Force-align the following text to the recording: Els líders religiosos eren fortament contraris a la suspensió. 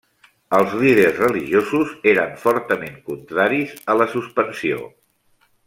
Els 0.59 0.71
líders 0.83 1.19
religiosos 1.23 1.91
eren 2.13 2.33
fortament 2.45 2.97
contraris 3.11 3.77
a 3.95 3.97
la 4.01 4.09
suspensió. 4.17 4.85